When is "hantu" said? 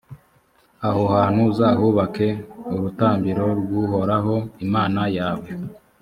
1.13-1.39